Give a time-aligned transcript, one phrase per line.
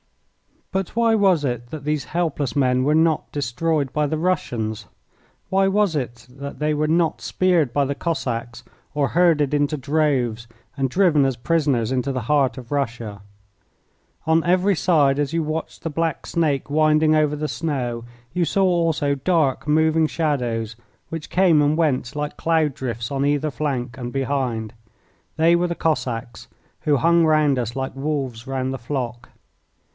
[0.71, 4.87] But why was it that these helpless men were not destroyed by the Russians?
[5.49, 8.63] Why was it that they were not speared by the Cossacks
[8.95, 13.21] or herded into droves, and driven as prisoners into the heart of Russia?
[14.25, 18.63] On every side as you watched the black snake winding over the snow you saw
[18.65, 20.77] also dark, moving shadows
[21.09, 24.73] which came and went like cloud drifts on either flank and behind.
[25.35, 26.47] They were the Cossacks,
[26.83, 29.27] who hung round us like wolves round the flock.